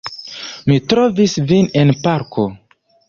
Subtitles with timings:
[0.71, 2.47] Mi trovis vin en parko!